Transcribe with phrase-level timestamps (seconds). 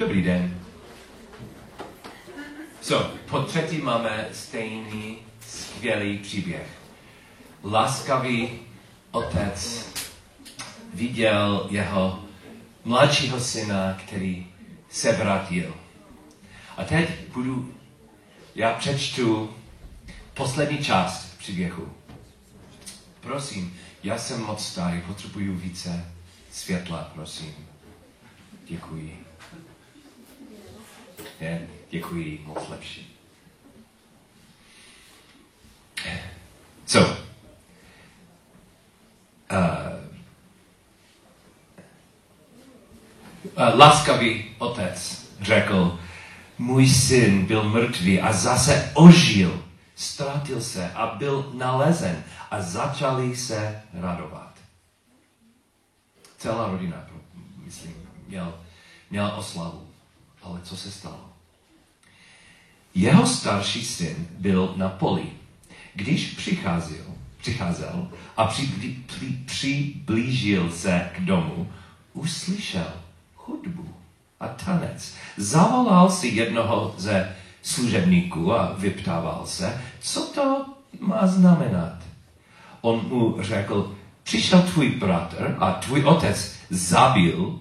[0.00, 0.60] Dobrý den.
[2.80, 6.66] So, po třetí máme stejný skvělý příběh.
[7.64, 8.58] Laskavý
[9.10, 9.86] otec
[10.94, 12.24] viděl jeho
[12.84, 14.46] mladšího syna, který
[14.90, 15.74] se vrátil.
[16.76, 17.74] A teď budu,
[18.54, 19.54] já přečtu
[20.34, 21.92] poslední část příběhu.
[23.20, 26.12] Prosím, já jsem moc starý, potřebuju více
[26.52, 27.54] světla, prosím.
[28.64, 29.29] Děkuji.
[31.40, 33.16] Ne, děkuji, moc lepší.
[36.86, 37.00] Co?
[37.00, 37.16] Uh,
[43.44, 45.98] uh, laskavý otec řekl,
[46.58, 49.64] můj syn byl mrtvý a zase ožil,
[49.96, 54.54] ztratil se a byl nalezen a začali se radovat.
[56.38, 57.06] Celá rodina,
[57.56, 57.94] myslím,
[58.26, 58.54] měl,
[59.10, 59.88] měla oslavu.
[60.42, 61.30] Ale co se stalo?
[62.94, 65.26] Jeho starší syn byl na poli.
[65.94, 67.04] Když přicházel,
[67.36, 68.66] přicházel a při,
[69.06, 71.72] při, přiblížil se k domu,
[72.12, 72.92] uslyšel
[73.36, 73.94] hudbu
[74.40, 75.14] a tanec.
[75.36, 80.66] Zavolal si jednoho ze služebníků a vyptával se, co to
[81.00, 81.98] má znamenat.
[82.80, 87.58] On mu řekl, přišel tvůj bratr a tvůj otec zabil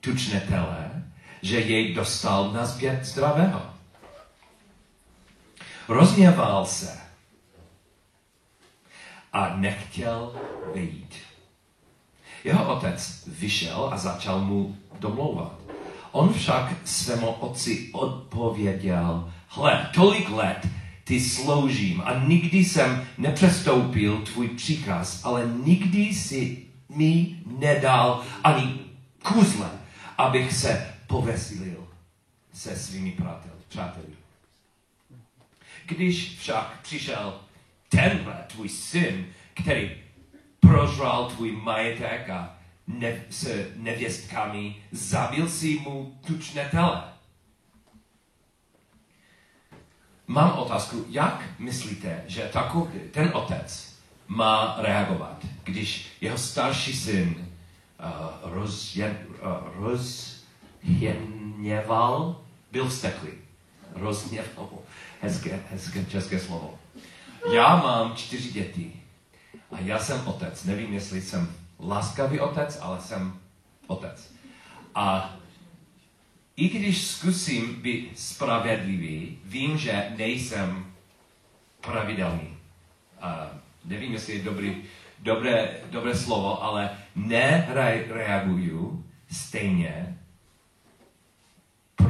[0.00, 0.85] tučnetele,
[1.46, 3.62] že jej dostal nazpět zdravého.
[5.88, 7.00] Rozměval se
[9.32, 10.34] a nechtěl
[10.74, 11.14] vyjít.
[12.44, 15.52] Jeho otec vyšel a začal mu domlouvat.
[16.12, 20.68] On však svému otci odpověděl, hle, tolik let
[21.04, 28.80] ty sloužím a nikdy jsem nepřestoupil tvůj příkaz, ale nikdy si mi nedal ani
[29.22, 29.70] kuzle,
[30.18, 31.88] abych se povesilil
[32.52, 33.16] se svými
[33.68, 34.16] přáteli.
[35.86, 37.40] Když však přišel
[37.88, 39.90] tenhle tvůj syn, který
[40.60, 47.02] prožral tvůj majetek a ne, s nevěstkami, zabil si mu tučnetele.
[50.26, 53.96] Mám otázku, jak myslíte, že takový, ten otec
[54.28, 59.82] má reagovat, když jeho starší syn uh, rozjen, uh,
[60.86, 62.40] rozhněval,
[62.72, 63.30] byl vzteklý.
[63.94, 64.68] Rozhněval.
[65.20, 66.78] Hezké, hezké české slovo.
[67.52, 68.92] Já mám čtyři děti
[69.72, 70.64] a já jsem otec.
[70.64, 73.38] Nevím, jestli jsem laskavý otec, ale jsem
[73.86, 74.34] otec.
[74.94, 75.36] A
[76.56, 80.86] i když zkusím být spravedlivý, vím, že nejsem
[81.80, 82.56] pravidelný.
[83.20, 83.50] A
[83.84, 84.76] nevím, jestli je dobrý,
[85.18, 90.18] dobré, dobré slovo, ale nereaguju stejně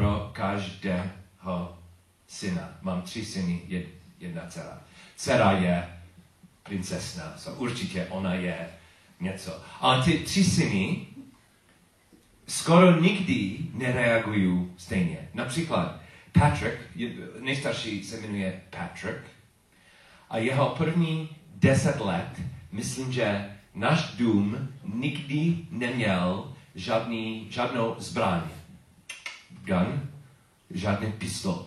[0.07, 1.79] pro každého
[2.27, 2.79] syna.
[2.83, 3.63] Mám tři syny,
[4.19, 4.81] jedna dcera.
[5.17, 5.89] Dcera je
[6.63, 8.69] princesna, so určitě ona je
[9.21, 9.63] něco.
[9.81, 11.07] Ale ty tři syny
[12.47, 15.29] skoro nikdy nereagují stejně.
[15.35, 16.01] Například
[16.33, 16.77] Patrick,
[17.41, 19.21] nejstarší se jmenuje Patrick,
[20.31, 22.43] a jeho první deset let,
[22.73, 28.41] myslím, že náš dům nikdy neměl žádný, žádnou zbraň.
[29.67, 30.11] Gun,
[30.71, 31.67] žádný pistol.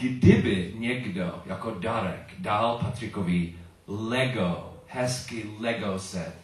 [0.00, 3.54] Kdyby někdo jako dárek dal Patrikovi
[3.86, 6.34] Lego, hezký Lego set,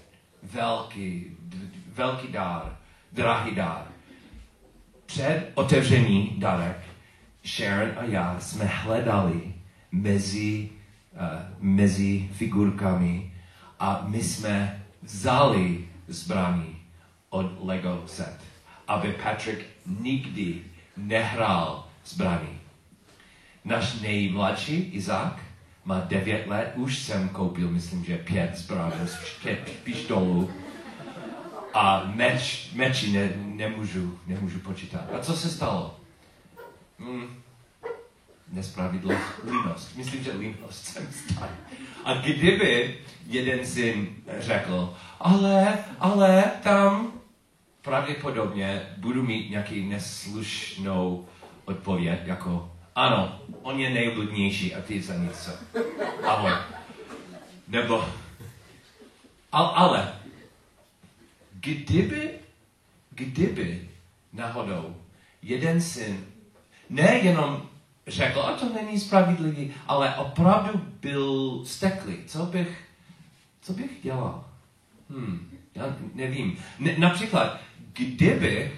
[0.42, 1.26] velký,
[1.94, 2.76] velký dár,
[3.12, 3.84] drahý dár.
[5.06, 6.78] Před otevření dárek
[7.44, 9.54] Sharon a já jsme hledali
[9.92, 10.70] mezi,
[11.12, 11.20] uh,
[11.58, 13.32] mezi figurkami
[13.78, 16.76] a my jsme vzali zbraní
[17.30, 18.38] od Lego set,
[18.88, 20.69] aby Patrick nikdy
[21.00, 22.60] nehrál zbraní.
[23.64, 25.40] Náš nejmladší Izák
[25.84, 28.94] má devět let, už jsem koupil, myslím, že pět zbraní,
[29.42, 30.50] pět pištolů
[31.74, 35.04] a meč, meči ne, nemůžu, nemůžu počítat.
[35.14, 36.00] A co se stalo?
[36.98, 37.42] Hmm,
[38.52, 39.96] nespravedlnost, línost.
[39.96, 41.48] Myslím, že línost jsem stal.
[42.04, 44.08] A kdyby jeden syn
[44.38, 47.12] řekl, ale, ale tam
[47.82, 51.28] pravděpodobně budu mít nějaký neslušnou
[51.64, 55.50] odpověď, jako ano, on je nejbludnější a ty za něco.
[56.26, 56.52] Ahoj.
[57.68, 58.04] Nebo,
[59.52, 60.12] ale, ale
[61.52, 62.30] kdyby,
[63.10, 63.88] kdyby
[64.32, 64.96] náhodou
[65.42, 66.24] jeden syn
[66.90, 67.62] nejenom
[68.06, 72.84] řekl, a to není spravedlivý, ale opravdu byl steklý, co bych,
[73.62, 74.44] co bych dělal?
[75.10, 76.58] Hmm, já nevím.
[76.80, 77.60] N- například,
[77.92, 78.72] kdyby,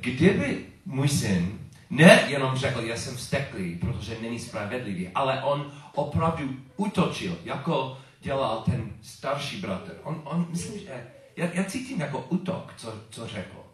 [0.00, 1.58] kdyby můj syn
[1.90, 8.62] ne jenom řekl, já jsem vzteklý, protože není spravedlivý, ale on opravdu utočil, jako dělal
[8.62, 9.96] ten starší bratr.
[10.02, 11.06] On, on myslím, že
[11.36, 13.66] já, já cítím jako útok, co, co řekl.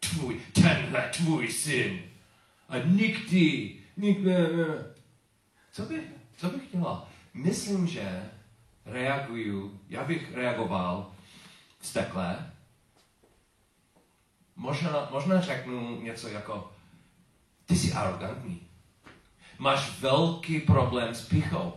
[0.00, 2.00] Tvůj, tenhle tvůj syn.
[2.68, 4.30] A nikdy, nikdy.
[5.72, 6.04] Co bych,
[6.36, 7.06] co bych dělal?
[7.34, 8.22] Myslím, že
[8.86, 11.10] reaguju, já bych reagoval
[11.80, 12.52] vztekle.
[14.56, 16.72] Možná, možná řeknu něco jako,
[17.66, 18.60] ty jsi arrogantní.
[19.58, 21.72] Máš velký problém s pichou.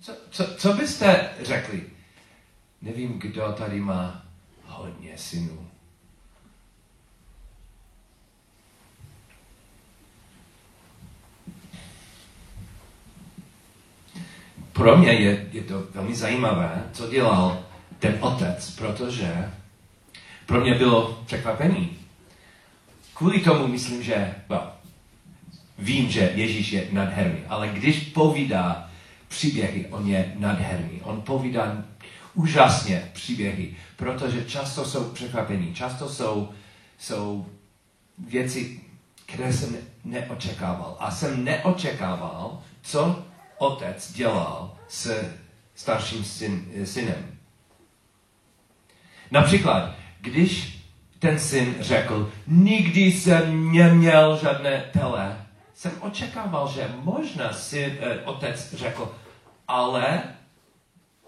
[0.00, 1.90] Co, co, co byste řekli?
[2.82, 4.24] Nevím, kdo tady má
[4.66, 5.70] hodně synů.
[14.72, 17.64] Pro mě je, je to velmi zajímavé, co dělal
[17.98, 19.52] ten otec, protože
[20.46, 21.98] pro mě bylo překvapení.
[23.14, 24.72] Kvůli tomu myslím, že, well,
[25.78, 28.90] vím, že Ježíš je nadherný, ale když povídá
[29.28, 31.00] příběhy, on je nadherný.
[31.02, 31.84] On povídá
[32.34, 36.48] úžasně příběhy, protože často jsou překvapení, často jsou,
[36.98, 37.46] jsou
[38.18, 38.80] věci,
[39.26, 40.96] které jsem neočekával.
[41.00, 43.24] A jsem neočekával, co
[43.58, 45.30] otec dělal s
[45.74, 47.38] starším syn, synem.
[49.30, 49.94] Například,
[50.24, 50.78] když
[51.18, 58.74] ten syn řekl, nikdy jsem neměl žádné tele, jsem očekával, že možná syn, eh, otec
[58.74, 59.14] řekl,
[59.68, 60.22] ale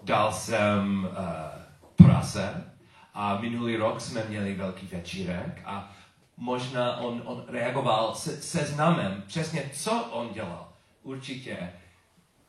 [0.03, 2.73] dal jsem uh, prase
[3.13, 5.91] a minulý rok jsme měli velký večírek a
[6.37, 10.69] možná on, on reagoval se, se znamem přesně, co on dělal.
[11.03, 11.73] Určitě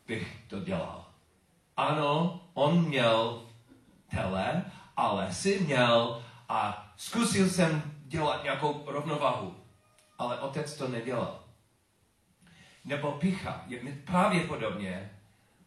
[0.07, 1.05] bych to dělal.
[1.77, 3.43] Ano, on měl
[4.11, 4.65] tele,
[4.97, 9.57] ale si měl a zkusil jsem dělat nějakou rovnováhu,
[10.19, 11.45] ale otec to nedělal.
[12.85, 13.65] Nebo picha.
[13.67, 15.11] Je pravděpodobně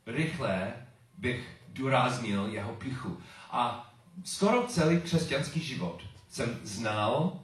[0.05, 0.73] rychle
[1.17, 3.21] bych důraznil jeho pichu.
[3.51, 3.93] A
[4.23, 7.39] skoro celý křesťanský život jsem znal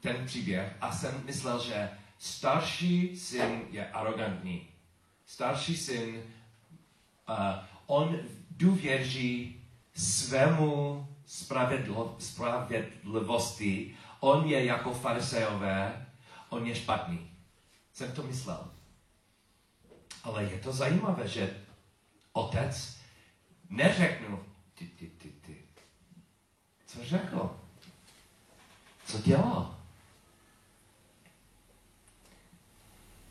[0.00, 4.68] ten příběh a jsem myslel, že starší syn je arrogantní.
[5.26, 6.22] Starší syn,
[7.28, 7.36] uh,
[7.86, 8.18] on
[8.50, 9.62] důvěří
[9.94, 13.96] svému spravedlo, spravedlivosti.
[14.20, 16.06] On je jako farisejové,
[16.48, 17.30] on je špatný.
[17.92, 18.70] Jsem to myslel.
[20.24, 21.56] Ale je to zajímavé, že
[22.32, 22.96] otec
[23.70, 24.44] neřeknu,
[24.74, 25.56] ty, ty, ty, ty.
[26.86, 27.60] Co řekl?
[29.06, 29.78] Co dělal?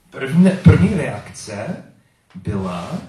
[0.09, 1.83] První, první reakce
[2.35, 3.01] byla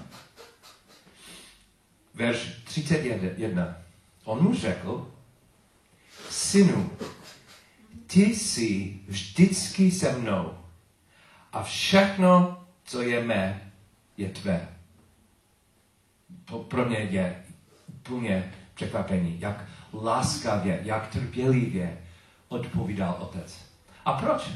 [2.13, 3.82] verš 31.
[4.23, 5.11] On mu řekl,
[6.29, 6.89] synu,
[8.07, 10.57] ty jsi vždycky se mnou
[11.53, 13.71] a všechno, co je mé,
[14.17, 14.67] je tvé.
[16.67, 17.43] Pro mě je
[17.87, 21.97] úplně překvapení, jak láskavě, jak trpělivě
[22.47, 23.65] odpovídal otec.
[24.05, 24.49] A proč?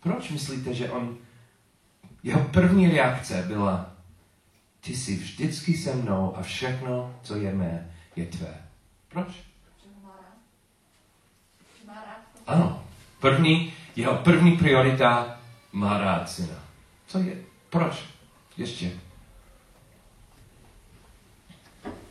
[0.00, 1.16] Proč myslíte, že on,
[2.22, 3.92] jeho první reakce byla,
[4.80, 8.67] ty jsi vždycky se mnou a všechno, co je mé, je tvé.
[9.08, 9.28] Proč?
[12.46, 12.84] Ano.
[13.20, 15.40] První, jeho první priorita
[15.72, 16.64] má rád syna.
[17.06, 17.36] Co je?
[17.70, 18.04] Proč?
[18.56, 18.90] Ještě.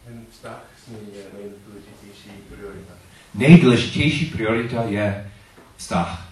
[0.06, 2.94] Ten vztah s ním je nejdůležitější priorita.
[3.34, 5.32] Nejdůležitější priorita je
[5.77, 6.27] vztah.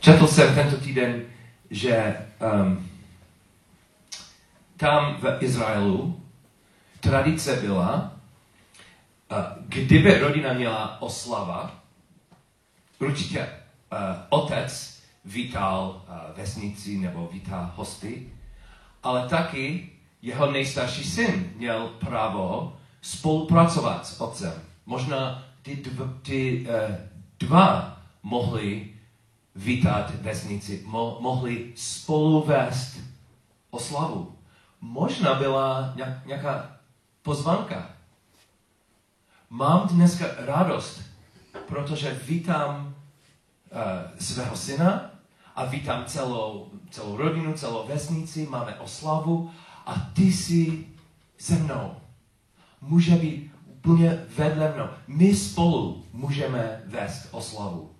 [0.00, 1.22] Četl jsem tento týden,
[1.70, 2.16] že
[2.62, 2.89] um,
[4.80, 6.20] tam v Izraelu
[7.00, 8.12] tradice byla,
[9.30, 11.70] uh, kdyby rodina měla oslava,
[12.98, 18.32] určitě uh, otec vítal uh, vesnici nebo vítal hosty,
[19.02, 19.90] ale taky
[20.22, 24.52] jeho nejstarší syn měl právo spolupracovat s otcem.
[24.86, 26.66] Možná ty, dv, ty
[27.38, 28.94] dva mohli
[29.56, 33.00] vítat vesnici, mo, mohli spolu vést
[33.70, 34.39] oslavu.
[34.80, 35.94] Možná byla
[36.26, 36.76] nějaká
[37.22, 37.90] pozvanka.
[39.50, 41.02] Mám dneska radost,
[41.66, 45.10] protože vítám uh, svého syna
[45.56, 49.50] a vítám celou, celou rodinu, celou vesnici, máme oslavu
[49.86, 50.86] a ty jsi
[51.38, 51.96] se mnou.
[52.80, 54.88] Může být úplně vedle mnou.
[55.06, 57.96] My spolu můžeme vést oslavu.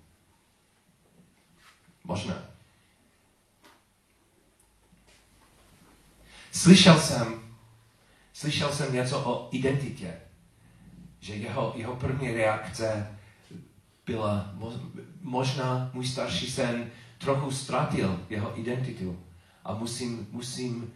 [2.03, 2.50] Možná.
[6.51, 7.41] Slyšel jsem,
[8.33, 10.13] slyšel jsem něco o identitě.
[11.19, 13.17] že jeho, jeho první reakce
[14.05, 14.91] byla, mo-
[15.21, 19.23] možná můj starší syn trochu ztratil jeho identitu
[19.63, 20.93] a musím, musím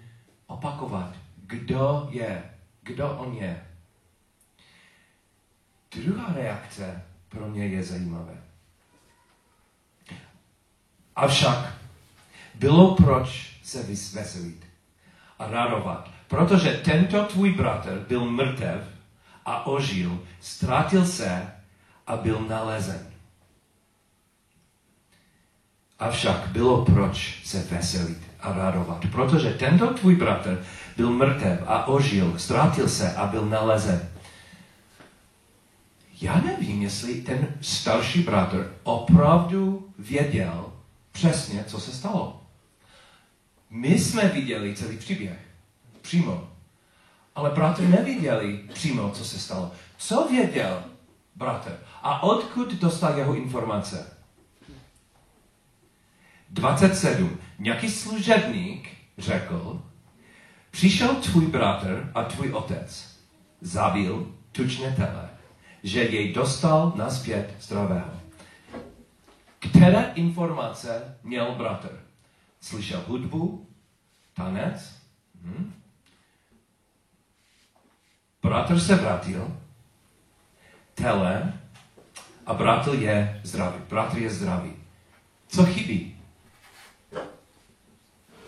[0.47, 2.43] opakovat, kdo je,
[2.81, 3.67] kdo on je.
[5.95, 8.43] Druhá reakce pro mě je zajímavé.
[11.15, 11.73] Avšak
[12.55, 14.65] bylo proč se veselit
[15.39, 18.81] radovat, protože tento tvůj bratr byl mrtev
[19.45, 21.53] a ožil, ztratil se
[22.07, 23.07] a byl nalezen.
[25.99, 30.63] Avšak bylo proč se veselit a radovat, protože tento tvůj bratr
[30.97, 34.09] byl mrtev a ožil, ztratil se a byl nalezen.
[36.21, 40.65] Já nevím, jestli ten starší bratr opravdu věděl
[41.11, 42.44] přesně, co se stalo.
[43.75, 45.39] My jsme viděli celý příběh.
[46.01, 46.49] Přímo.
[47.35, 49.71] Ale bratr neviděli přímo, co se stalo.
[49.97, 50.83] Co věděl
[51.35, 51.79] bratr?
[52.01, 54.17] A odkud dostal jeho informace?
[56.49, 57.37] 27.
[57.59, 59.81] Nějaký služebník řekl,
[60.71, 63.17] přišel tvůj bratr a tvůj otec,
[63.61, 65.29] zabil tučně tele,
[65.83, 68.11] že jej dostal naspět zdravého.
[69.59, 72.04] Které informace měl bratr?
[72.65, 73.67] Slyšel hudbu,
[74.33, 74.93] tanec,
[75.41, 75.73] hm?
[78.41, 79.57] Bratr se vrátil,
[80.95, 81.53] tele
[82.45, 83.79] a bratr je zdravý.
[83.89, 84.73] Bratr je zdravý.
[85.47, 86.17] Co chybí?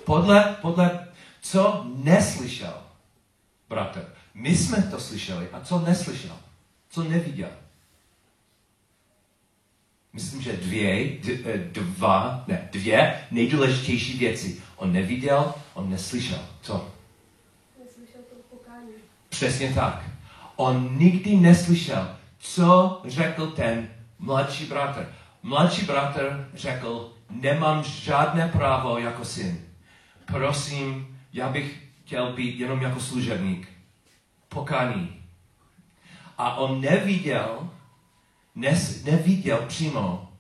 [0.06, 1.08] Podle, podle,
[1.42, 2.84] co neslyšel
[3.70, 4.14] bratr.
[4.34, 6.38] My jsme to slyšeli a co neslyšel?
[6.90, 7.50] Co neviděl?
[10.18, 14.62] Myslím, že dvě, eh, dva, ne, dvě nejdůležitější věci.
[14.76, 16.40] On neviděl, on neslyšel.
[16.62, 16.92] Co?
[17.84, 18.90] Neslyšel to pokání.
[19.30, 20.04] Přesně tak.
[20.56, 25.14] On nikdy neslyšel, co řekl ten mladší bratr.
[25.44, 29.60] Mladší bratr řekl, nemám žádné právo jako syn.
[30.26, 33.68] Prosím, já bych chtěl být jenom jako služebník.
[34.50, 35.24] Pokání.
[36.38, 37.70] A on neviděl,
[38.58, 40.34] nes, neviděl přímo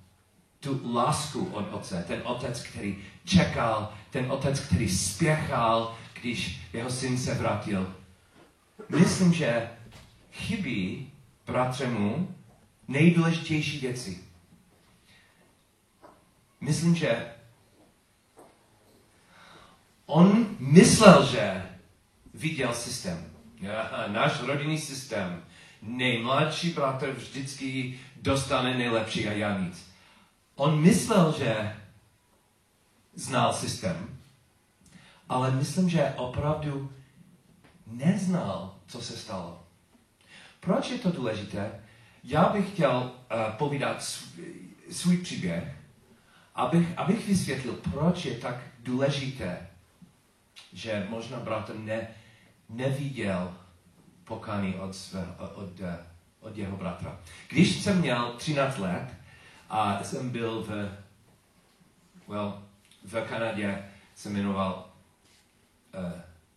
[0.59, 2.05] tu lásku od otce.
[2.07, 7.95] Ten otec, který čekal, ten otec, který spěchal, když jeho syn se vrátil.
[8.89, 9.69] Myslím, že
[10.31, 11.11] chybí
[11.45, 12.35] bratřemu
[12.87, 14.23] nejdůležitější věci.
[16.61, 17.31] Myslím, že
[20.05, 21.69] on myslel, že
[22.33, 23.31] viděl systém.
[24.07, 25.43] Náš rodinný systém.
[25.81, 29.91] Nejmladší bratr vždycky dostane nejlepší a já nic.
[30.55, 31.75] On myslel, že
[33.15, 34.19] znal systém,
[35.29, 36.91] ale myslím, že opravdu
[37.87, 39.63] neznal, co se stalo.
[40.59, 41.83] Proč je to důležité?
[42.23, 44.53] Já bych chtěl uh, povídat svůj,
[44.91, 45.75] svůj příběh,
[46.55, 49.67] abych, abych vysvětlil, proč je tak důležité,
[50.73, 52.07] že možná bratr ne,
[52.69, 53.53] neviděl
[54.23, 55.69] pokání od, své, od, od
[56.53, 57.19] jeho bratra.
[57.49, 59.13] Když jsem měl 13 let
[59.69, 60.97] a jsem byl v,
[62.27, 62.63] well,
[63.03, 63.85] v Kanadě,
[64.15, 64.89] se jmenoval
[65.97, 66.11] uh,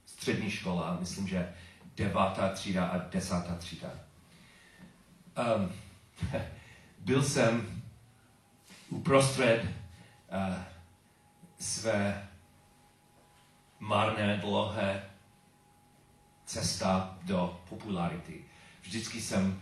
[0.06, 1.52] střední škola, myslím, že
[1.97, 3.88] devátá třída a desátá třída.
[5.56, 5.73] Um,
[6.99, 7.82] byl jsem
[8.88, 10.54] uprostřed uh,
[11.59, 12.28] své
[13.78, 15.02] marné, dlouhé
[16.44, 18.44] cesta do popularity.
[18.82, 19.61] Vždycky jsem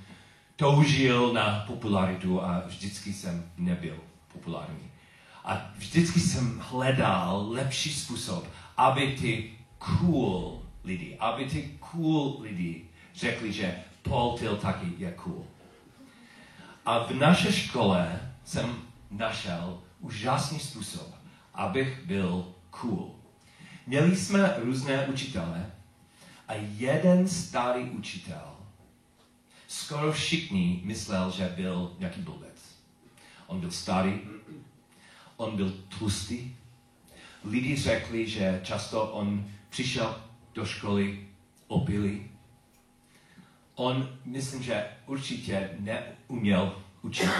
[0.58, 3.96] toužil na popularitu a vždycky jsem nebyl
[4.32, 4.90] populární.
[5.44, 12.84] A vždycky jsem hledal lepší způsob, aby ty cool lidi, aby ty cool lidi
[13.14, 15.46] řekli, že Paul Till taky je cool.
[16.86, 18.76] A v naší škole jsem
[19.10, 21.14] našel úžasný způsob,
[21.54, 23.14] abych byl cool.
[23.86, 25.66] Měli jsme různé učitele
[26.48, 28.57] a jeden starý učitel,
[29.68, 32.76] skoro všichni myslel, že byl nějaký blbec.
[33.46, 34.20] On byl starý,
[35.36, 36.54] on byl tlustý.
[37.44, 40.22] Lidi řekli, že často on přišel
[40.54, 41.28] do školy
[41.66, 42.30] opilý.
[43.74, 47.30] On, myslím, že určitě neuměl učit.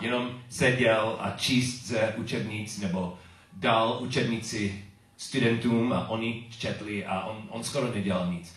[0.00, 3.18] Jenom seděl a číst ze učebnic nebo
[3.52, 4.84] dal učebnici
[5.16, 8.54] studentům a oni četli a on, on skoro nedělal nic.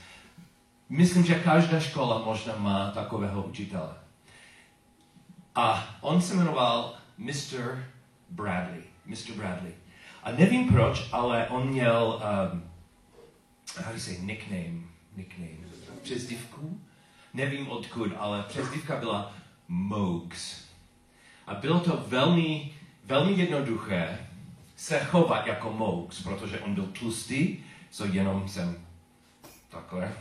[0.91, 3.95] Myslím, že každá škola možná má takového učitele.
[5.55, 7.83] A on se jmenoval Mr.
[8.29, 8.83] Bradley.
[9.05, 9.33] Mr.
[9.35, 9.73] Bradley.
[10.23, 12.21] A nevím proč, ale on měl,
[12.53, 12.63] um,
[13.77, 14.81] how do you say, nickname,
[15.15, 15.67] nickname,
[16.01, 16.81] přezdívku.
[17.33, 19.33] nevím odkud, ale přezdívka byla
[19.67, 20.65] Mogs.
[21.47, 22.73] A bylo to velmi,
[23.05, 24.27] velmi jednoduché
[24.75, 27.57] se chovat jako Mogs, protože on byl tlustý,
[27.89, 28.85] co jenom jsem
[29.71, 30.13] takhle.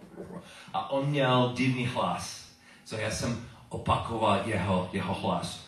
[0.72, 2.48] A on měl divný hlas.
[2.84, 5.64] So já jsem opakoval jeho, jeho hlas.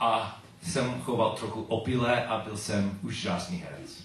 [0.00, 4.04] A jsem choval trochu opile a byl jsem úžasný herec.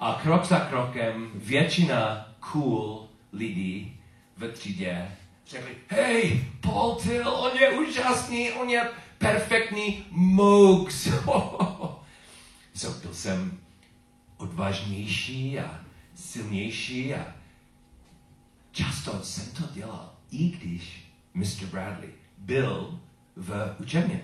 [0.00, 4.00] A krok za krokem většina cool lidí
[4.36, 5.16] ve třídě
[5.52, 11.08] řekli, hej, Paul Till, on je úžasný, on je perfektní mooks.
[12.74, 13.58] so, byl jsem
[14.36, 15.80] odvážnější a
[16.14, 17.34] silnější a
[18.70, 21.66] často jsem to dělal, i když Mr.
[21.70, 23.00] Bradley byl
[23.36, 24.22] v učebně.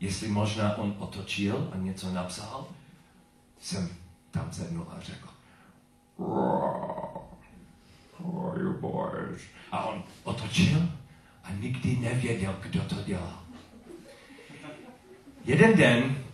[0.00, 2.66] Jestli možná on otočil a něco napsal,
[3.60, 3.88] jsem
[4.30, 5.28] tam sednul a řekl,
[8.56, 9.42] you boys.
[9.72, 10.88] A on otočil
[11.44, 13.42] a nikdy nevěděl, kdo to dělal.
[15.44, 16.25] Jeden den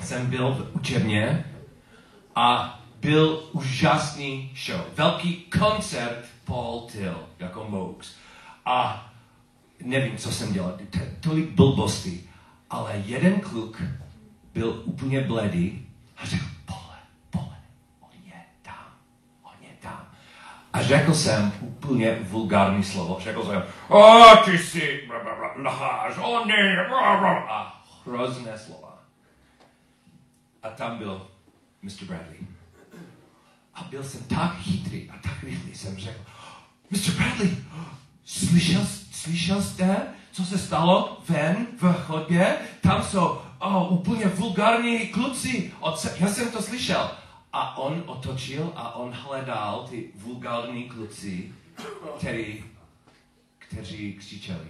[0.00, 1.44] jsem byl v učebně
[2.34, 4.80] a byl úžasný show.
[4.94, 8.14] Velký koncert Paul Till, jako Mox.
[8.64, 9.08] A
[9.82, 10.78] nevím, co jsem dělal,
[11.20, 12.20] tolik blbosti.
[12.70, 13.82] Ale jeden kluk
[14.54, 15.86] byl úplně bledý
[16.16, 16.98] a řekl, Pole,
[17.30, 17.56] Pole,
[18.00, 18.84] on je tam,
[19.42, 20.08] on je tam.
[20.72, 23.18] A řekl jsem úplně vulgární slovo.
[23.20, 23.62] Řekl jsem,
[23.98, 25.08] a ty jsi,
[25.62, 26.86] lhář, on je,
[27.48, 28.85] a hrozné slova.
[30.66, 31.26] A tam byl
[31.82, 32.04] Mr.
[32.04, 32.38] Bradley.
[33.74, 36.20] A byl jsem tak chytrý a tak rychlý jsem řekl,
[36.90, 37.10] Mr.
[37.16, 37.56] Bradley,
[38.24, 42.56] slyšel, slyšel jste, co se stalo ven v chodbě?
[42.80, 45.72] Tam jsou oh, úplně vulgární kluci.
[46.18, 47.10] Já jsem to slyšel.
[47.52, 51.52] A on otočil a on hledal ty vulgární kluci,
[52.18, 52.64] který,
[53.58, 54.68] kteří křičeli.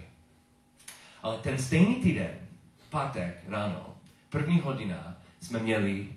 [1.22, 2.38] Ale ten stejný týden,
[2.90, 3.96] pátek ráno,
[4.30, 5.15] první hodina,
[5.46, 6.08] jsme měli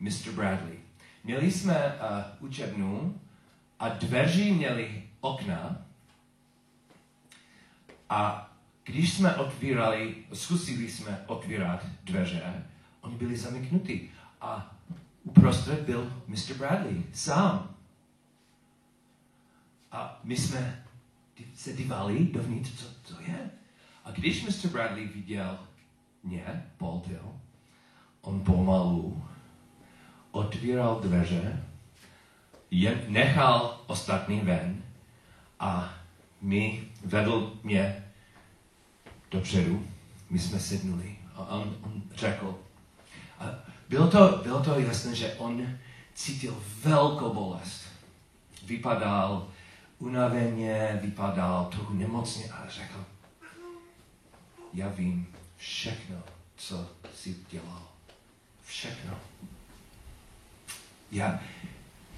[0.00, 0.32] Mr.
[0.34, 0.78] Bradley.
[1.24, 3.20] Měli jsme uh, učebnu
[3.78, 5.86] a dveří měli okna
[8.08, 8.50] a
[8.84, 12.66] když jsme otvírali, zkusili jsme otvírat dveře,
[13.00, 14.76] oni byli zamyknutí a
[15.24, 16.54] uprostřed byl Mr.
[16.58, 17.74] Bradley sám.
[19.92, 20.84] A my jsme
[21.54, 23.50] se dívali dovnitř, co to je.
[24.04, 24.68] A když Mr.
[24.68, 25.58] Bradley viděl
[26.22, 27.40] mě, Paul Till,
[28.26, 29.22] on pomalu
[30.30, 31.64] otvíral dveře,
[32.70, 34.82] jen nechal ostatní ven
[35.60, 35.94] a
[36.40, 38.04] mi vedl mě
[39.30, 39.86] dopředu.
[40.30, 42.58] My jsme sednuli a on, on řekl,
[43.38, 43.44] a
[43.88, 45.66] bylo to, bylo to jasné, že on
[46.14, 47.82] cítil velkou bolest.
[48.64, 49.48] Vypadal
[49.98, 53.04] unaveně, vypadal trochu nemocně a řekl,
[54.74, 56.16] já vím všechno,
[56.56, 57.95] co jsi dělal.
[58.66, 59.18] Všechno.
[61.12, 61.40] Já,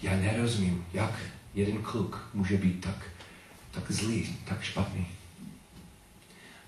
[0.03, 1.21] já nerozumím, jak
[1.55, 3.07] jeden kluk může být tak,
[3.71, 5.07] tak zlý, tak špatný.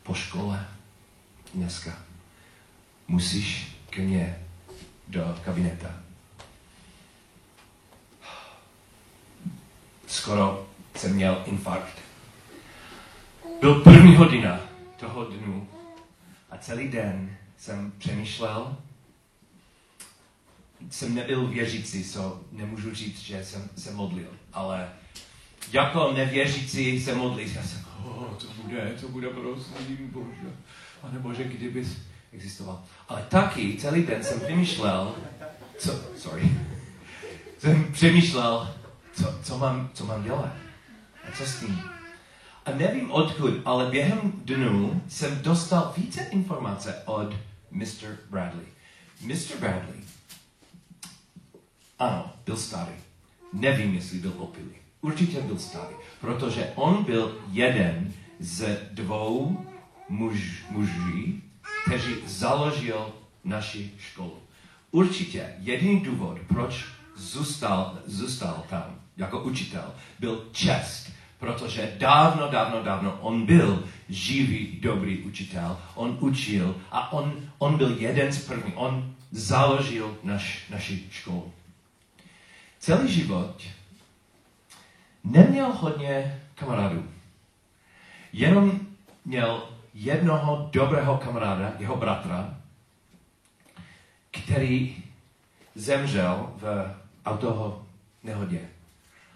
[0.02, 0.68] Po škole
[1.54, 1.98] dneska
[3.08, 4.38] musíš ke mně
[5.08, 5.94] do kabineta.
[10.06, 11.98] Skoro jsem měl infarkt.
[13.60, 14.60] Byl první hodina
[14.96, 15.68] toho dnu
[16.50, 18.76] a celý den jsem přemýšlel,
[20.90, 24.88] jsem nebyl věřící, so nemůžu říct, že jsem se modlil, ale
[25.72, 27.56] jako nevěřící se modlit.
[27.56, 30.54] Já jsem, oh, to bude, to bude prosím, Bože.
[31.02, 31.86] A nebo že kdyby
[32.32, 32.82] existoval.
[33.08, 35.14] Ale taky celý den jsem přemýšlel,
[35.78, 36.50] co, sorry,
[37.58, 38.74] jsem přemýšlel,
[39.12, 40.52] co, co, mám, co mám dělat.
[41.28, 41.82] A co s tím?
[42.66, 47.34] A nevím odkud, ale během dnů jsem dostal více informace od
[47.70, 48.16] Mr.
[48.30, 48.66] Bradley.
[49.20, 49.56] Mr.
[49.60, 50.00] Bradley,
[52.00, 52.92] ano, byl starý.
[53.52, 54.74] Nevím, jestli byl opilý.
[55.00, 59.66] Určitě byl starý, protože on byl jeden z dvou
[60.08, 61.42] muž, muží,
[61.86, 63.12] kteří založil
[63.44, 64.38] naši školu.
[64.90, 66.84] Určitě jediný důvod, proč
[67.16, 75.18] zůstal, zůstal tam jako učitel, byl čest, protože dávno, dávno, dávno on byl živý, dobrý
[75.18, 81.52] učitel, on učil a on, on byl jeden z prvních, on založil naš, naši školu.
[82.80, 83.62] Celý život
[85.24, 87.08] neměl hodně kamarádů.
[88.32, 88.80] Jenom
[89.24, 92.58] měl jednoho dobrého kamaráda, jeho bratra,
[94.30, 94.96] který
[95.74, 96.94] zemřel v
[97.26, 97.86] autoho,
[98.22, 98.60] nehodě.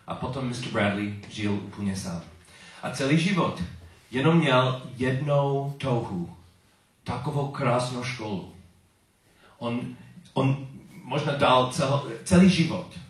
[0.06, 0.68] A potom Mr.
[0.72, 2.22] Bradley žil úplně sám.
[2.82, 3.62] A celý život
[4.10, 6.36] jenom měl jednou touhu.
[7.04, 8.54] Takovou krásnou školu.
[9.58, 9.96] On,
[10.32, 10.68] on
[11.02, 13.03] možná dal cel, celý život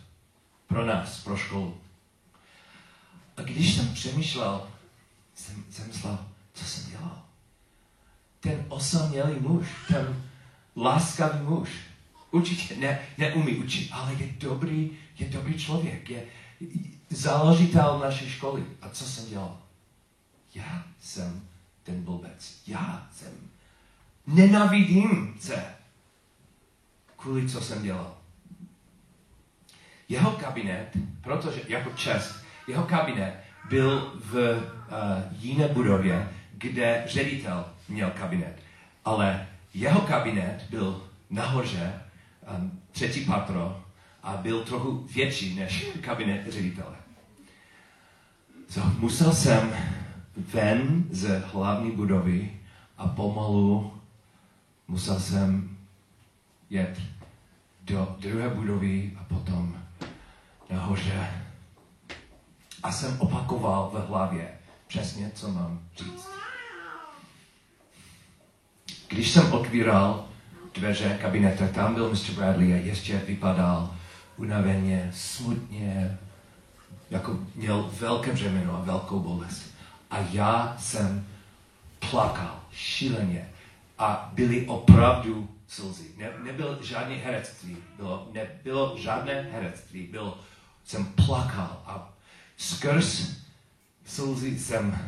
[0.67, 1.77] pro nás, pro školu.
[3.37, 4.67] A když jsem přemýšlel,
[5.35, 7.21] jsem, jsem myslel, co jsem dělal?
[8.39, 10.23] Ten osamělý muž, ten
[10.75, 11.69] láskavý muž,
[12.31, 16.23] určitě ne, neumí učit, ale je dobrý, je dobrý člověk, je
[17.09, 18.65] založitel naší školy.
[18.81, 19.57] A co jsem dělal?
[20.55, 21.47] Já jsem
[21.83, 22.61] ten blbec.
[22.67, 23.31] Já jsem.
[24.27, 25.65] Nenavidím se.
[27.17, 28.14] Kvůli co jsem dělal.
[30.09, 32.35] Jeho kabinet, protože jako čest,
[32.67, 33.33] jeho kabinet
[33.69, 34.63] byl v uh,
[35.31, 38.59] jiné budově, kde ředitel měl kabinet.
[39.05, 41.93] Ale jeho kabinet byl nahoře,
[42.57, 43.85] um, třetí patro,
[44.25, 46.95] a byl trochu větší než kabinet ředitele.
[48.69, 49.73] So, musel jsem
[50.37, 52.59] ven z hlavní budovy
[52.97, 54.01] a pomalu
[54.87, 55.77] musel jsem
[56.69, 57.01] jet
[57.81, 59.84] do druhé budovy a potom
[60.69, 61.29] nahoře.
[62.83, 64.47] A jsem opakoval ve hlavě
[64.87, 66.27] přesně, co mám říct.
[69.07, 70.27] Když jsem otvíral
[70.73, 72.31] dveře kabineta, tam byl Mr.
[72.35, 73.95] Bradley a ještě vypadal
[74.37, 76.17] unaveně, smutně,
[77.09, 79.75] jako měl velké břemeno a velkou bolest.
[80.11, 81.27] A já jsem
[82.09, 83.49] plakal šíleně
[83.97, 86.05] a byly opravdu slzy.
[86.17, 90.39] Ne, nebylo žádné herectví, bylo, nebylo žádné herectví, bylo,
[90.85, 92.13] jsem plakal a
[92.57, 93.35] skrz
[94.05, 94.99] slzy jsem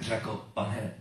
[0.00, 0.94] řekl, pane,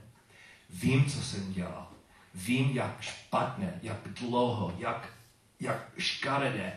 [0.70, 1.88] vím, co jsem dělal.
[2.34, 5.14] Vím, jak špatně, jak dlouho, jak,
[5.60, 6.74] jak škaredé.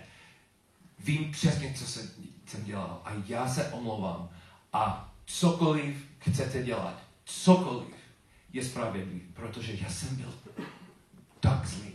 [0.99, 2.11] Vím přesně, co jsem,
[2.47, 3.03] jsem dělal.
[3.05, 4.29] A já se omlouvám.
[4.73, 7.95] A cokoliv chcete dělat, cokoliv
[8.53, 10.35] je spravedlivý, protože já jsem byl
[11.41, 11.95] tak zlý.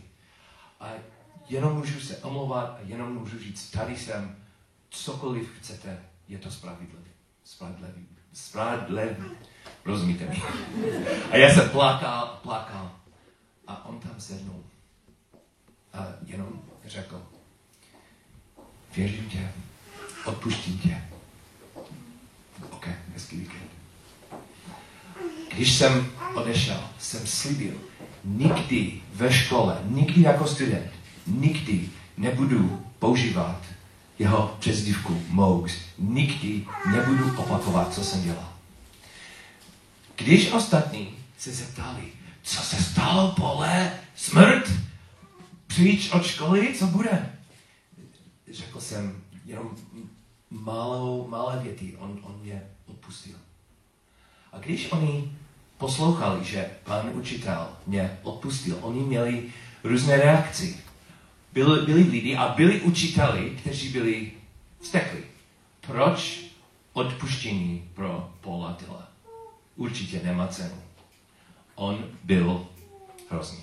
[0.80, 0.88] A
[1.48, 4.36] jenom můžu se omlouvat a jenom můžu říct, tady jsem,
[4.90, 7.10] cokoliv chcete, je to spravedlivý.
[7.44, 8.06] Spravedlivý.
[8.32, 9.30] Spravedlivý.
[9.84, 10.42] Rozumíte mi?
[11.30, 12.92] A já jsem plakal, plakal.
[13.66, 14.64] A on tam sednul.
[15.92, 17.22] A jenom řekl,
[18.96, 19.52] věřím tě,
[20.24, 21.02] odpuštím tě.
[22.70, 23.70] OK, hezký víkend.
[25.54, 27.74] Když jsem odešel, jsem slíbil,
[28.24, 30.90] nikdy ve škole, nikdy jako student,
[31.26, 33.60] nikdy nebudu používat
[34.18, 35.72] jeho přezdívku Mogs.
[35.98, 38.52] Nikdy nebudu opakovat, co jsem dělal.
[40.16, 42.02] Když ostatní se zeptali,
[42.42, 44.72] co se stalo, pole, smrt,
[45.66, 47.32] pryč od školy, co bude?
[48.52, 49.76] Řekl jsem jenom
[50.50, 53.36] malou, malé věty, on, on mě odpustil.
[54.52, 55.32] A když oni
[55.78, 59.52] poslouchali, že pan učitel mě odpustil, oni měli
[59.84, 60.66] různé reakce.
[61.56, 64.32] Byli, byli lidi a byli učiteli, kteří byli
[64.80, 65.24] vztekli.
[65.80, 66.44] Proč
[66.92, 69.12] odpuštění pro Paula Tilla?
[69.76, 70.82] Určitě nemá cenu.
[71.74, 72.66] On byl
[73.30, 73.60] hrozný.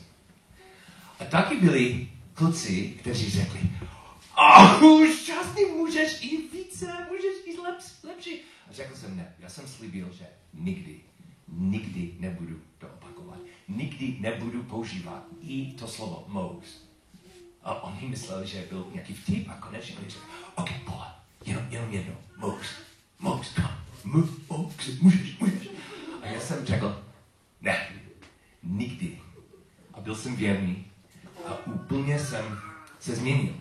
[1.20, 3.60] A taky byli kluci, kteří řekli,
[4.38, 8.40] oh, úžasný, můžeš jít více, můžeš jít lepší, lepší.
[8.70, 11.00] A řekl jsem, ne, já jsem slíbil, že nikdy,
[11.48, 13.40] nikdy nebudu to opakovat.
[13.68, 16.93] Nikdy nebudu používat i to slovo mouse.
[17.64, 21.06] A oni mysleli, že byl nějaký vtip a konečně oni řekli, OK, pole,
[21.46, 22.76] jenom, jenom jedno, mouse,
[23.20, 25.70] mouse, come, mouse, můžeš, můžeš.
[26.22, 27.04] A já jsem řekl,
[27.62, 27.88] ne,
[28.64, 29.20] nikdy.
[29.94, 30.86] A byl jsem věrný
[31.46, 32.60] a úplně jsem
[33.00, 33.54] se změnil.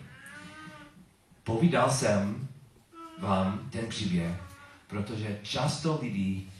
[1.43, 2.47] Povídal jsem
[3.19, 4.35] vám ten příběh,
[4.87, 6.51] protože často lidí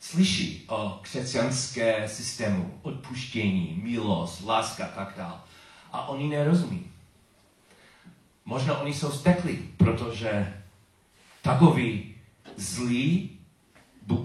[0.00, 5.40] slyší o křesťanské systému, odpuštění, milost, láska tak dále.
[5.92, 6.90] A oni nerozumí.
[8.44, 10.62] Možná oni jsou steklí, protože
[11.42, 12.14] takový
[12.56, 13.38] zlý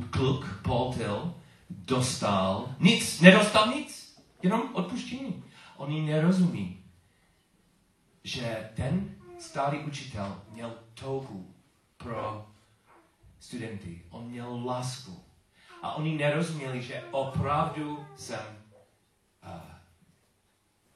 [0.10, 1.34] kluk Paul Till
[1.69, 5.43] dostal nic, nedostal nic, jenom odpuštění.
[5.77, 6.84] Oni nerozumí,
[8.23, 11.56] že ten starý učitel měl touhu
[11.97, 12.47] pro
[13.39, 14.01] studenty.
[14.10, 15.23] On měl lásku.
[15.82, 18.63] A oni nerozuměli, že opravdu jsem,
[19.43, 19.77] uh,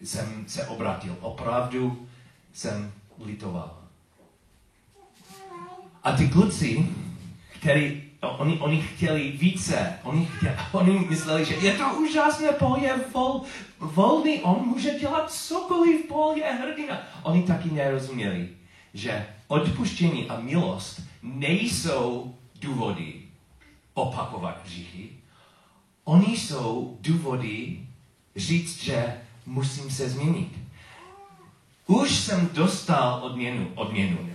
[0.03, 1.17] jsem se obratil.
[1.21, 2.07] Opravdu
[2.53, 3.77] jsem litoval.
[6.03, 6.89] A ty kluci,
[7.59, 12.95] který, oni, oni chtěli více, oni, chtěli, oni mysleli, že je to úžasné, Paul je
[13.13, 13.41] vol,
[13.79, 17.01] volný, on může dělat cokoliv, Paul je hrdina.
[17.23, 18.49] Oni taky nerozuměli,
[18.93, 23.21] že odpuštění a milost nejsou důvody
[23.93, 25.09] opakovat hříchy.
[26.03, 27.79] Oni jsou důvody
[28.35, 30.59] říct, že musím se změnit.
[31.87, 34.29] Už jsem dostal odměnu, odměnu,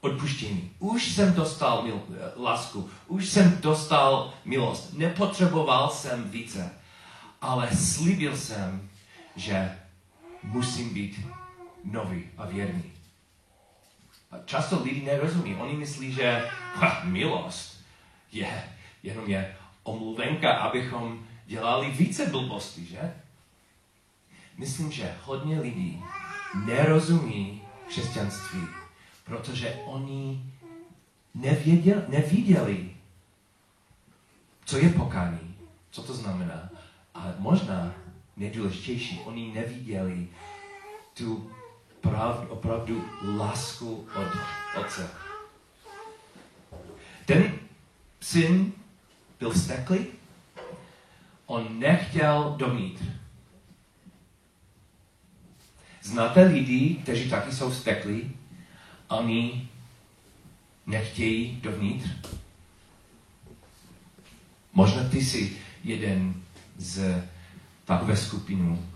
[0.00, 0.70] odpuštění.
[0.78, 2.02] Už jsem dostal mil,
[2.36, 2.90] lásku.
[3.06, 4.92] Už jsem dostal milost.
[4.92, 6.70] Nepotřeboval jsem více.
[7.40, 8.88] Ale slíbil jsem,
[9.36, 9.78] že
[10.42, 11.26] musím být
[11.84, 12.92] nový a věrný.
[14.30, 15.56] A často lidi nerozumí.
[15.56, 17.80] Oni myslí, že ha, milost
[18.32, 18.64] je
[19.04, 23.14] jenom je omluvenka, abychom dělali více blbostí, že?
[24.58, 26.02] Myslím, že hodně lidí
[26.64, 28.60] nerozumí křesťanství,
[29.24, 30.52] protože oni
[31.34, 32.90] nevěděli, neviděli,
[34.64, 35.56] co je pokání,
[35.90, 36.70] co to znamená.
[37.14, 37.94] A možná
[38.36, 40.28] nejdůležitější, oni neviděli
[41.14, 41.50] tu
[42.00, 43.04] pravdu, opravdu
[43.36, 44.28] lásku od
[44.80, 45.10] Otce.
[47.26, 47.58] Ten
[48.20, 48.72] syn
[49.38, 50.06] byl vzteklý,
[51.46, 53.02] on nechtěl dovnitř.
[56.04, 58.36] Znáte lidi, kteří taky jsou vzteklí,
[59.08, 59.68] oni
[60.86, 62.08] nechtějí dovnitř?
[64.72, 66.34] Možná ty jsi jeden
[66.76, 67.22] z
[67.84, 68.86] takové skupinu.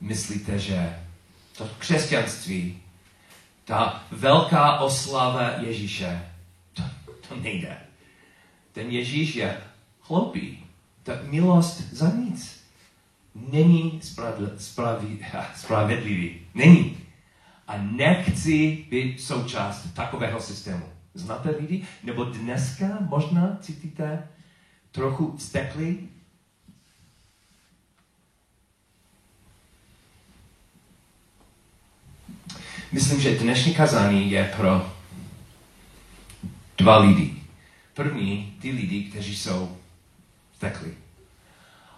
[0.00, 0.98] Myslíte, že
[1.56, 2.78] to křesťanství,
[3.64, 6.28] ta velká oslava Ježíše,
[6.72, 6.82] to,
[7.28, 7.76] to nejde.
[8.72, 9.60] Ten Ježíš je
[10.00, 10.64] hloupý.
[11.02, 12.57] Ta milost za nic.
[13.34, 14.00] Není
[15.54, 16.40] spravedlivý.
[16.54, 16.96] Není.
[17.66, 20.86] A nechci být součást takového systému.
[21.14, 21.86] Znáte lidi?
[22.04, 24.28] Nebo dneska možná cítíte
[24.92, 26.08] trochu vzteklý?
[32.92, 34.92] Myslím, že dnešní kazání je pro
[36.78, 37.42] dva lidi.
[37.94, 39.76] První, ty lidi, kteří jsou
[40.52, 40.90] vzteklí.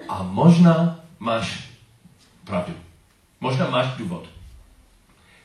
[0.08, 1.68] A možná máš
[2.44, 2.74] pravdu.
[3.40, 4.28] Možná máš důvod.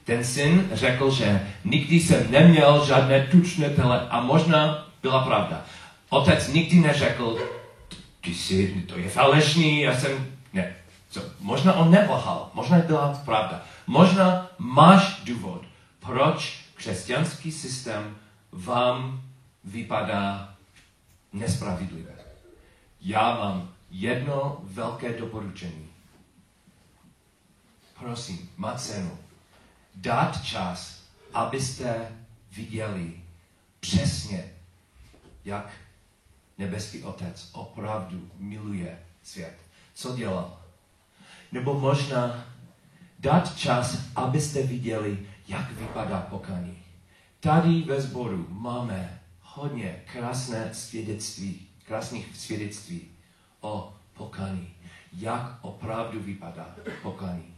[0.04, 5.66] Ten syn řekl, že nikdy jsem neměl žádné tučné tele a možná byla pravda.
[6.10, 7.38] Otec nikdy neřekl,
[8.22, 10.76] ty jsi, to je falešný, já jsem, ne.
[11.10, 11.22] Co?
[11.40, 13.62] Možná on nevlhal, možná byla pravda.
[13.88, 15.62] Možná máš důvod,
[16.00, 18.16] proč křesťanský systém
[18.52, 19.22] vám
[19.64, 20.54] vypadá
[21.34, 22.12] nespravedlivé.
[23.02, 25.88] Já mám jedno velké doporučení.
[28.00, 29.18] Prosím, má cenu
[29.96, 31.04] dát čas,
[31.34, 32.12] abyste
[32.52, 33.22] viděli
[33.80, 34.54] přesně,
[35.46, 35.72] jak
[36.58, 39.58] nebeský Otec opravdu miluje svět.
[39.94, 40.62] Co dělal?
[41.52, 42.46] Nebo možná
[43.20, 46.78] dát čas, abyste viděli, jak vypadá pokání.
[47.40, 53.15] Tady ve sboru máme hodně krásné svědectví, krásných svědectví
[53.66, 54.74] o pokání.
[55.14, 57.56] Jak opravdu vypadá pokání.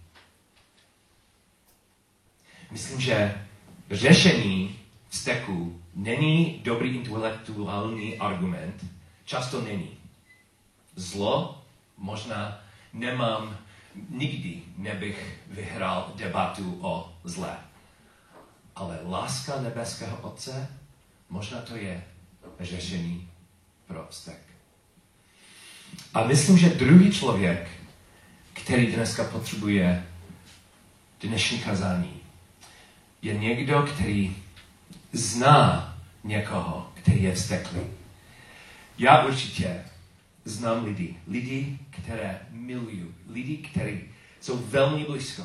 [2.72, 3.46] Myslím, že
[3.92, 8.86] řešení vzteku není dobrý intelektuální argument.
[9.26, 9.98] Často není.
[10.96, 11.64] Zlo
[11.98, 12.60] možná
[12.94, 13.58] nemám,
[14.10, 17.58] nikdy nebych vyhrál debatu o zlé.
[18.76, 20.78] Ale láska nebeského Otce
[21.30, 22.04] Možná to je
[22.60, 23.32] řešení
[23.88, 24.57] pro vztek.
[26.14, 27.70] A myslím, že druhý člověk,
[28.54, 30.06] který dneska potřebuje
[31.22, 32.20] dnešní kazání,
[33.22, 34.36] je někdo, který
[35.12, 37.82] zná někoho, který je vzteklý.
[38.98, 39.86] Já určitě
[40.46, 44.02] znám lidi, lidi, které miluju, lidi, kteří
[44.42, 45.44] jsou velmi blízko.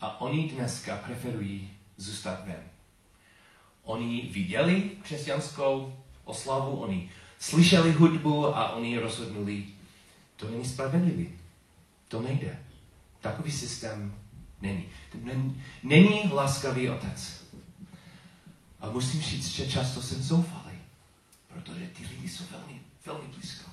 [0.00, 2.62] A oni dneska preferují zůstat ven.
[3.82, 9.64] Oni viděli křesťanskou oslavu, oni slyšeli hudbu a oni rozhodnuli,
[10.36, 11.28] to není spravedlivý.
[12.08, 12.58] To nejde.
[13.20, 14.14] Takový systém
[14.60, 14.84] není.
[15.82, 17.44] Není laskavý otec.
[18.80, 20.78] A musím říct, že často jsem zoufalý,
[21.48, 23.70] protože ty lidi jsou velmi, velmi blízko.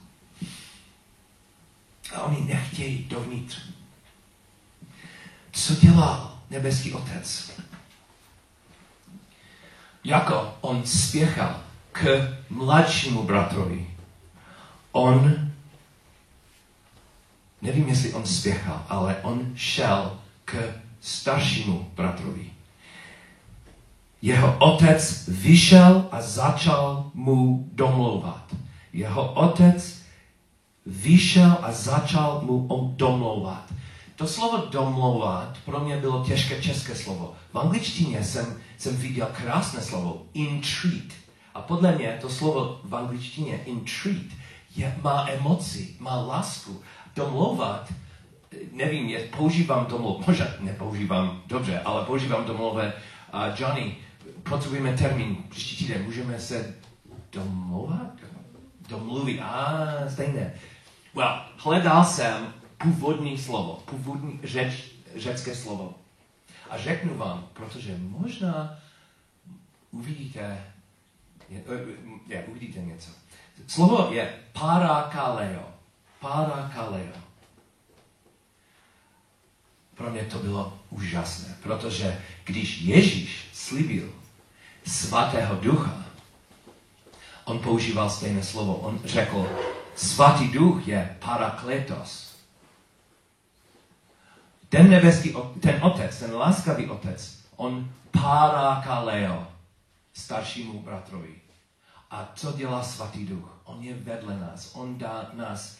[2.15, 3.61] A oni nechtějí dovnitř.
[5.51, 7.51] Co dělal nebeský otec?
[10.07, 11.63] jako on spěchal
[12.01, 13.87] k mladšímu bratrovi,
[14.91, 15.51] on,
[17.61, 22.49] nevím, jestli on spěchal, ale on šel k staršímu bratrovi.
[24.21, 28.55] Jeho otec vyšel a začal mu domlouvat.
[28.93, 29.97] Jeho otec
[30.85, 33.73] vyšel a začal mu domlouvat.
[34.15, 37.33] to slovo domlouvat pro mě bylo těžké české slovo.
[37.53, 41.26] V angličtině jsem, jsem viděl krásné slovo, entreat.
[41.57, 44.31] A podle mě to slovo v angličtině entreat
[44.75, 46.81] je, má emoci, má lásku.
[47.15, 47.93] Domlouvat,
[48.71, 52.93] nevím, je, používám domluv, možná nepoužívám dobře, ale používám domluve.
[53.33, 53.95] Uh, Johnny,
[54.49, 56.75] potřebujeme termín příští týden, můžeme se
[57.31, 58.13] domlouvat?
[58.89, 60.53] Domluvit, a ah, stejné.
[61.13, 65.93] Well, hledal jsem původní slovo, původní řeč, řecké slovo.
[66.69, 68.79] A řeknu vám, protože možná
[69.91, 70.57] uvidíte,
[71.49, 71.63] je,
[72.27, 73.09] je, uvidíte něco.
[73.67, 75.73] Slovo je parakaleo.
[76.19, 77.13] Parakaleo.
[79.95, 84.13] Pro mě to bylo úžasné, protože když Ježíš slíbil
[84.85, 86.05] svatého ducha,
[87.45, 88.75] on používal stejné slovo.
[88.75, 89.49] On řekl,
[89.95, 92.35] svatý duch je parakletos.
[94.69, 99.47] Ten nebeský, ten otec, ten láskavý otec, on parakaleo
[100.17, 101.35] staršímu bratrovi.
[102.09, 103.61] A co dělá svatý duch?
[103.63, 104.71] On je vedle nás.
[104.75, 105.77] On dá nás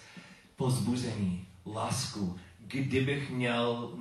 [0.55, 2.39] pozbuzení, lásku.
[2.59, 3.91] Kdybych měl,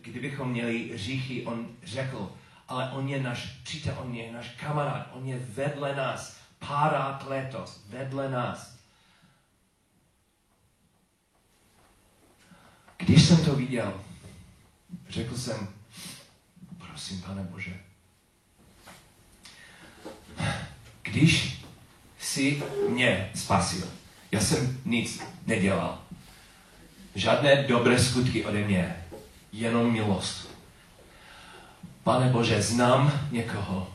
[0.00, 2.32] kdybychom měli říchy, on řekl,
[2.68, 6.36] ale on je náš přítel, on je náš kamarád, on je vedle nás.
[6.58, 8.74] Parakletos, vedle nás.
[12.96, 14.00] Když jsem to viděl,
[15.08, 15.68] řekl jsem,
[16.78, 17.83] prosím, pane Bože,
[21.14, 21.64] když
[22.18, 23.88] si mě spasil,
[24.32, 25.98] já jsem nic nedělal.
[27.14, 28.96] Žádné dobré skutky ode mě,
[29.52, 30.48] jenom milost.
[32.02, 33.88] Pane Bože, znám někoho,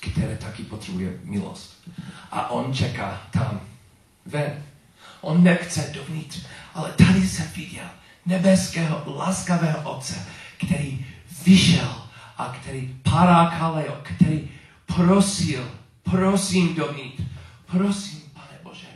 [0.00, 1.88] které taky potřebuje milost.
[2.30, 3.60] A on čeká tam,
[4.26, 4.64] ven.
[5.20, 7.90] On nechce dovnitř, ale tady jsem viděl
[8.26, 11.06] nebeského, laskavého Otce, který
[11.44, 12.02] vyšel
[12.36, 14.48] a který parakaleo, který
[14.96, 15.70] prosil,
[16.02, 17.22] prosím dovnitř,
[17.66, 18.86] prosím, pane Bože,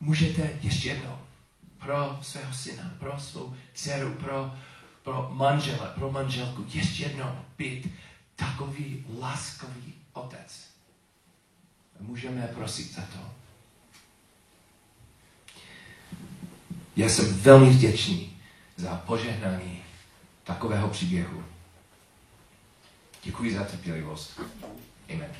[0.00, 1.18] můžete ještě jednou
[1.78, 4.54] pro svého syna, pro svou dceru, pro,
[5.02, 7.92] pro manžele, pro manželku, ještě jednou být
[8.36, 10.64] takový laskavý otec.
[12.00, 13.30] Můžeme prosit za to.
[16.96, 18.36] Já jsem velmi vděčný
[18.76, 19.82] za požehnání
[20.44, 21.44] takového příběhu.
[23.22, 24.40] Děkuji za trpělivost.
[25.10, 25.30] Amen.